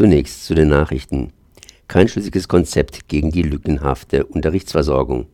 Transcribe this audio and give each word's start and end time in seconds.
Zunächst 0.00 0.46
zu 0.46 0.54
den 0.54 0.68
Nachrichten. 0.68 1.30
Kein 1.86 2.08
schlüssiges 2.08 2.48
Konzept 2.48 3.06
gegen 3.08 3.30
die 3.32 3.42
lückenhafte 3.42 4.24
Unterrichtsversorgung. 4.24 5.26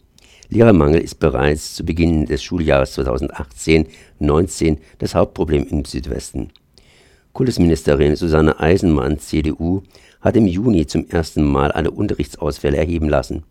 Lehrermangel 0.49 1.01
ist 1.03 1.21
bereits 1.21 1.77
zu 1.77 1.85
Beginn 1.85 2.27
des 2.27 2.43
Schuljahres 2.43 2.99
2018-19 2.99 4.79
das 4.99 5.15
Hauptproblem 5.15 5.69
im 5.69 5.85
Südwesten. 5.85 6.51
Kultusministerin 7.33 8.17
Susanne 8.17 8.59
Eisenmann, 8.59 9.21
CDU, 9.21 9.85
hat 10.21 10.37
im 10.37 10.49
Juni 10.49 10.85
zum 10.89 11.09
ersten 11.09 11.45
Mal 11.45 11.71
alle 11.71 11.93
Unterrichtsausfälle 11.93 12.77
erheben 12.77 13.09
lassen. 13.09 13.45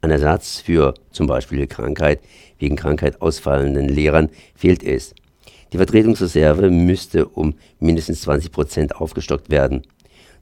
Ein 0.00 0.12
Ersatz 0.12 0.62
für 0.62 0.94
zum 1.10 1.26
Beispiel 1.26 1.66
Krankheit 1.66 2.20
wegen 2.58 2.76
Krankheit 2.76 3.20
ausfallenden 3.20 3.90
Lehrern 3.90 4.30
fehlt 4.54 4.82
es. 4.82 5.14
Die 5.74 5.76
Vertretungsreserve 5.76 6.70
müsste 6.70 7.28
um 7.28 7.52
mindestens 7.80 8.22
20 8.22 8.50
Prozent 8.50 8.96
aufgestockt 8.96 9.50
werden. 9.50 9.82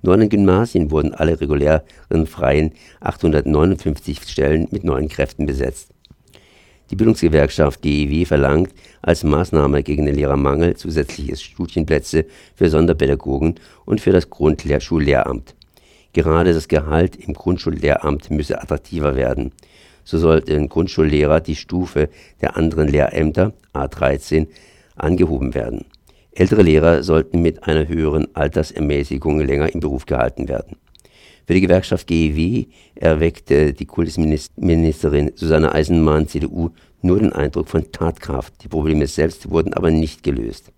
Den 0.02 0.28
Gymnasien 0.28 0.90
wurden 0.90 1.14
alle 1.14 1.40
regulären 1.40 2.26
freien 2.26 2.72
859 3.00 4.22
Stellen 4.22 4.68
mit 4.70 4.84
neuen 4.84 5.08
Kräften 5.08 5.46
besetzt. 5.46 5.90
Die 6.90 6.96
Bildungsgewerkschaft 6.96 7.82
GEW 7.82 8.24
verlangt 8.24 8.72
als 9.02 9.24
Maßnahme 9.24 9.82
gegen 9.82 10.06
den 10.06 10.14
Lehrermangel 10.14 10.76
zusätzliche 10.76 11.36
Studienplätze 11.36 12.26
für 12.54 12.70
Sonderpädagogen 12.70 13.56
und 13.84 14.00
für 14.00 14.12
das 14.12 14.30
Grundschullehramt. 14.30 15.56
Gerade 16.12 16.54
das 16.54 16.68
Gehalt 16.68 17.16
im 17.16 17.34
Grundschullehramt 17.34 18.30
müsse 18.30 18.62
attraktiver 18.62 19.16
werden. 19.16 19.52
So 20.04 20.18
sollten 20.18 20.68
Grundschullehrer 20.68 21.40
die 21.40 21.56
Stufe 21.56 22.08
der 22.40 22.56
anderen 22.56 22.86
Lehrämter 22.86 23.52
A13 23.74 24.46
angehoben 24.94 25.54
werden 25.54 25.86
Ältere 26.38 26.60
Lehrer 26.60 27.02
sollten 27.02 27.40
mit 27.40 27.64
einer 27.66 27.88
höheren 27.88 28.26
Altersermäßigung 28.36 29.40
länger 29.40 29.72
im 29.72 29.80
Beruf 29.80 30.04
gehalten 30.04 30.48
werden. 30.48 30.76
Für 31.46 31.54
die 31.54 31.62
Gewerkschaft 31.62 32.06
GEW 32.06 32.66
erweckte 32.94 33.72
die 33.72 33.86
Kultusministerin 33.86 35.32
Susanne 35.34 35.72
Eisenmann, 35.72 36.28
CDU, 36.28 36.72
nur 37.00 37.20
den 37.20 37.32
Eindruck 37.32 37.68
von 37.68 37.90
Tatkraft. 37.90 38.62
Die 38.62 38.68
Probleme 38.68 39.06
selbst 39.06 39.48
wurden 39.48 39.72
aber 39.72 39.90
nicht 39.90 40.22
gelöst. 40.22 40.72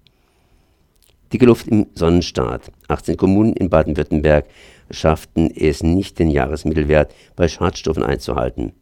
Dicke 1.32 1.46
Luft 1.46 1.66
im 1.66 1.86
Sonnenstaat. 1.92 2.70
18 2.86 3.16
Kommunen 3.16 3.52
in 3.54 3.68
Baden-Württemberg 3.68 4.44
schafften 4.92 5.50
es 5.50 5.82
nicht, 5.82 6.20
den 6.20 6.30
Jahresmittelwert 6.30 7.12
bei 7.34 7.48
Schadstoffen 7.48 8.04
einzuhalten. 8.04 8.74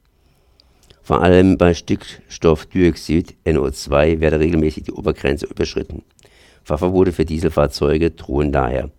Vor 1.02 1.22
allem 1.22 1.56
bei 1.56 1.72
Stickstoffdioxid 1.72 3.34
NO2 3.46 4.20
werde 4.20 4.40
regelmäßig 4.40 4.84
die 4.84 4.92
Obergrenze 4.92 5.46
überschritten. 5.46 6.02
Fahrverbote 6.66 7.12
für 7.12 7.24
Dieselfahrzeuge 7.24 8.10
drohen 8.10 8.50
daher. 8.50 8.90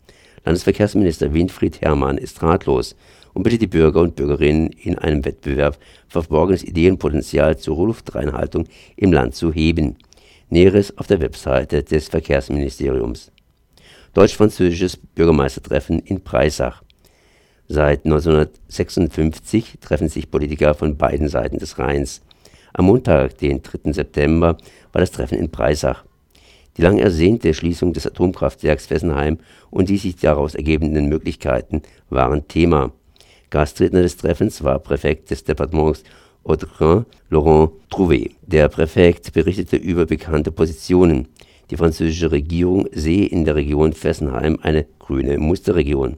Landesverkehrsminister 0.45 1.33
Winfried 1.33 1.81
Herrmann 1.81 2.17
ist 2.17 2.41
ratlos 2.41 2.95
und 3.33 3.43
bittet 3.43 3.61
die 3.61 3.67
Bürger 3.67 3.99
und 3.99 4.15
Bürgerinnen 4.15 4.69
in 4.69 4.97
einem 4.97 5.25
Wettbewerb 5.25 5.77
verborgenes 6.07 6.63
Ideenpotenzial 6.63 7.57
zur 7.57 7.85
Luftreinhaltung 7.85 8.69
im 8.95 9.11
Land 9.11 9.35
zu 9.35 9.51
heben. 9.51 9.97
Näheres 10.49 10.97
auf 10.97 11.07
der 11.07 11.19
Webseite 11.19 11.83
des 11.83 12.07
Verkehrsministeriums. 12.07 13.33
Deutsch-französisches 14.13 14.95
Bürgermeistertreffen 14.95 15.99
in 15.99 16.21
Breisach. 16.21 16.83
Seit 17.67 18.05
1956 18.05 19.79
treffen 19.81 20.07
sich 20.07 20.31
Politiker 20.31 20.73
von 20.73 20.95
beiden 20.95 21.27
Seiten 21.27 21.57
des 21.57 21.77
Rheins. 21.77 22.21
Am 22.71 22.85
Montag, 22.85 23.37
den 23.39 23.61
3. 23.61 23.91
September, 23.91 24.55
war 24.93 25.01
das 25.01 25.11
Treffen 25.11 25.37
in 25.37 25.49
Breisach. 25.49 26.06
Die 26.77 26.83
lang 26.83 26.99
ersehnte 26.99 27.53
Schließung 27.53 27.93
des 27.93 28.05
Atomkraftwerks 28.05 28.85
Fessenheim 28.85 29.39
und 29.71 29.89
die 29.89 29.97
sich 29.97 30.15
daraus 30.15 30.53
ergebenden 30.53 31.09
Möglichkeiten 31.09 31.81
waren 32.09 32.47
Thema. 32.47 32.91
Gastredner 33.49 34.03
des 34.03 34.17
Treffens 34.17 34.63
war 34.63 34.79
Präfekt 34.79 35.31
des 35.31 35.43
Departements 35.43 36.03
Haute-Rhin, 36.47 37.05
Laurent 37.29 37.71
Trouvé. 37.89 38.31
Der 38.45 38.69
Präfekt 38.69 39.33
berichtete 39.33 39.75
über 39.75 40.05
bekannte 40.05 40.51
Positionen. 40.51 41.27
Die 41.69 41.77
französische 41.77 42.31
Regierung 42.31 42.87
sehe 42.93 43.25
in 43.25 43.43
der 43.43 43.55
Region 43.55 43.91
Fessenheim 43.93 44.59
eine 44.61 44.85
grüne 44.99 45.37
Musterregion. 45.37 46.17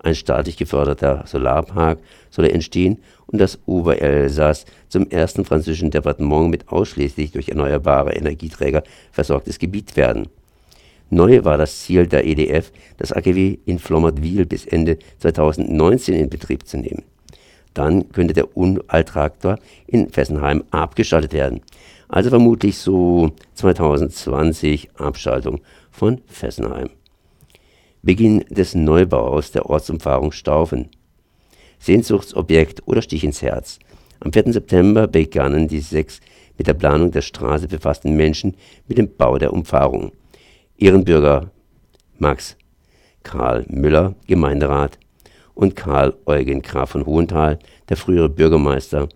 Ein 0.00 0.14
staatlich 0.14 0.56
geförderter 0.56 1.24
Solarpark 1.26 1.98
solle 2.30 2.52
entstehen 2.52 2.98
und 3.26 3.40
das 3.40 3.58
Oberelsass 3.66 4.64
zum 4.88 5.10
ersten 5.10 5.44
französischen 5.44 5.90
Departement 5.90 6.50
mit 6.50 6.68
ausschließlich 6.68 7.32
durch 7.32 7.48
erneuerbare 7.48 8.12
Energieträger 8.12 8.84
versorgtes 9.10 9.58
Gebiet 9.58 9.96
werden. 9.96 10.28
Neu 11.10 11.44
war 11.44 11.56
das 11.56 11.80
Ziel 11.80 12.06
der 12.06 12.26
EDF, 12.26 12.70
das 12.98 13.12
AKW 13.12 13.58
in 13.64 13.78
Flommertville 13.78 14.46
bis 14.46 14.66
Ende 14.66 14.98
2019 15.18 16.14
in 16.14 16.28
Betrieb 16.28 16.66
zu 16.66 16.76
nehmen. 16.76 17.02
Dann 17.74 18.10
könnte 18.12 18.34
der 18.34 18.56
Unalltraktor 18.56 19.58
in 19.86 20.10
Fessenheim 20.10 20.64
abgeschaltet 20.70 21.32
werden. 21.32 21.60
Also 22.08 22.30
vermutlich 22.30 22.78
so 22.78 23.32
2020 23.54 24.90
Abschaltung 24.96 25.60
von 25.90 26.20
Fessenheim. 26.26 26.90
Beginn 28.08 28.42
des 28.48 28.74
Neubaus 28.74 29.50
der 29.50 29.66
Ortsumfahrung 29.66 30.32
Staufen. 30.32 30.88
Sehnsuchtsobjekt 31.78 32.88
oder 32.88 33.02
Stich 33.02 33.22
ins 33.22 33.42
Herz. 33.42 33.78
Am 34.20 34.32
4. 34.32 34.54
September 34.54 35.06
begannen 35.06 35.68
die 35.68 35.80
sechs 35.80 36.20
mit 36.56 36.66
der 36.66 36.72
Planung 36.72 37.10
der 37.10 37.20
Straße 37.20 37.68
befassten 37.68 38.16
Menschen 38.16 38.56
mit 38.86 38.96
dem 38.96 39.14
Bau 39.14 39.36
der 39.36 39.52
Umfahrung. 39.52 40.12
Ehrenbürger 40.78 41.50
Max 42.16 42.56
Karl 43.24 43.66
Müller, 43.68 44.14
Gemeinderat, 44.26 44.98
und 45.54 45.76
Karl 45.76 46.14
Eugen 46.24 46.62
Graf 46.62 46.92
von 46.92 47.04
Hohenthal, 47.04 47.58
der 47.90 47.98
frühere 47.98 48.30
Bürgermeister, 48.30 49.10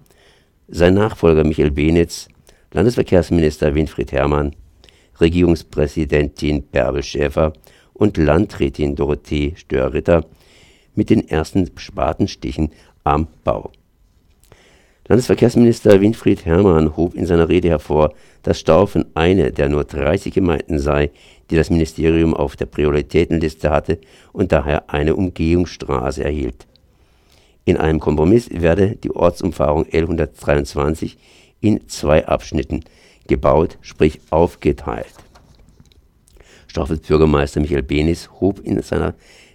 sein 0.69 0.93
Nachfolger 0.93 1.45
Michael 1.45 1.71
Benitz, 1.71 2.29
Landesverkehrsminister 2.73 3.75
Winfried 3.75 4.13
Herrmann, 4.13 4.55
Regierungspräsidentin 5.19 6.65
Bärbel 6.65 7.03
Schäfer 7.03 7.55
und 7.95 8.17
Landrätin 8.17 8.97
Dorothee 8.97 9.55
Störritter 9.57 10.25
mit 10.95 11.11
den 11.11 11.29
ersten 11.29 11.71
Spatenstichen 11.77 12.71
am 13.05 13.29
Bau. 13.45 13.73
Landesverkehrsminister 15.09 16.01
Winfried 16.01 16.45
Herrmann 16.45 16.97
hob 16.97 17.15
in 17.15 17.27
seiner 17.27 17.49
Rede 17.49 17.69
hervor, 17.69 18.15
dass 18.43 18.61
Staufen 18.61 19.05
eine 19.15 19.53
der 19.53 19.69
nur 19.69 19.85
30 19.85 20.33
Gemeinden 20.33 20.79
sei, 20.79 21.11
die 21.51 21.57
das 21.57 21.71
Ministerium 21.71 22.35
auf 22.35 22.57
der 22.57 22.67
Prioritätenliste 22.67 23.71
hatte 23.71 23.99
und 24.33 24.53
daher 24.53 24.91
eine 24.91 25.17
Umgehungsstraße 25.17 26.23
erhielt. 26.23 26.67
In 27.65 27.77
einem 27.77 28.01
Kompromiss 28.01 28.49
werde 28.51 28.97
die 28.97 29.11
Ortsumfahrung 29.11 29.87
L 29.87 30.03
123 30.03 31.19
in 31.61 31.89
zwei 31.89 32.27
Abschnitten 32.27 32.85
gebaut, 33.27 33.79
sprich 33.83 34.21
aufgeteilt. 34.31 35.15
Staufels 36.73 37.07
Bürgermeister 37.07 37.61
Michael 37.61 37.83
Benis 37.83 38.31
hob 38.41 38.59
in 38.61 38.81
seiner 38.81 39.13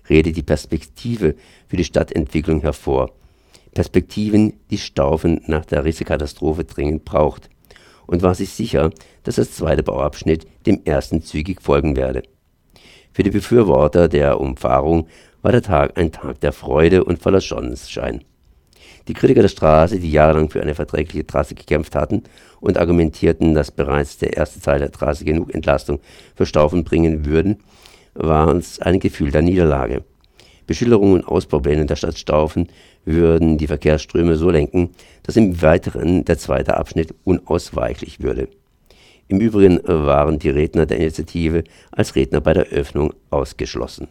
Rede 0.07 0.31
die 0.31 0.44
Perspektive 0.44 1.33
für 1.67 1.75
die 1.75 1.83
Stadtentwicklung 1.83 2.61
hervor. 2.61 3.09
Perspektiven, 3.73 4.53
die 4.69 4.78
Staufen 4.78 5.41
nach 5.47 5.66
der 5.66 5.83
Rissekatastrophe 5.83 6.63
dringend 6.63 7.06
braucht. 7.06 7.50
Und 8.06 8.22
war 8.22 8.35
sich 8.35 8.51
sicher, 8.51 8.91
dass 9.23 9.38
das 9.38 9.51
zweite 9.53 9.81
Bauabschnitt 9.81 10.45
dem 10.67 10.81
ersten 10.85 11.23
zügig 11.23 11.59
folgen 11.59 11.95
werde. 11.95 12.22
Für 13.11 13.23
die 13.23 13.31
Befürworter 13.31 14.07
der 14.07 14.39
Umfahrung 14.39 15.07
war 15.41 15.51
der 15.51 15.63
Tag 15.63 15.97
ein 15.97 16.11
Tag 16.11 16.39
der 16.41 16.53
Freude 16.53 17.03
und 17.03 17.19
voller 17.19 17.41
Sonnenschein. 17.41 18.23
Die 19.07 19.13
Kritiker 19.13 19.41
der 19.41 19.49
Straße, 19.49 19.99
die 19.99 20.11
jahrelang 20.11 20.49
für 20.49 20.61
eine 20.61 20.75
verträgliche 20.75 21.25
Trasse 21.25 21.55
gekämpft 21.55 21.95
hatten 21.95 22.23
und 22.59 22.77
argumentierten, 22.77 23.53
dass 23.53 23.71
bereits 23.71 24.17
der 24.17 24.35
erste 24.35 24.59
Teil 24.59 24.79
der 24.79 24.91
Trasse 24.91 25.23
genug 25.23 25.53
Entlastung 25.53 25.99
für 26.35 26.45
Staufen 26.45 26.83
bringen 26.83 27.25
würden, 27.25 27.57
war 28.13 28.47
uns 28.47 28.79
ein 28.79 28.99
Gefühl 28.99 29.31
der 29.31 29.44
Niederlage. 29.44 30.03
Beschilderungen 30.65 31.13
und 31.21 31.27
Ausbaupläne 31.27 31.85
der 31.85 31.95
Stadt 31.95 32.17
Staufen 32.17 32.67
würden 33.06 33.57
die 33.57 33.67
Verkehrsströme 33.67 34.35
so 34.35 34.50
lenken, 34.50 34.89
dass 35.23 35.38
im 35.38 35.62
Weiteren 35.62 36.25
der 36.25 36.38
zweite 36.38 36.75
Abschnitt 36.75 37.13
unausweichlich 37.23 38.19
würde. 38.19 38.50
Im 39.29 39.39
Übrigen 39.39 39.79
waren 39.85 40.39
die 40.39 40.50
Redner 40.50 40.85
der 40.85 40.97
Initiative 40.97 41.63
als 41.91 42.15
Redner 42.15 42.41
bei 42.41 42.53
der 42.53 42.65
Öffnung 42.67 43.13
ausgeschlossen 43.29 44.07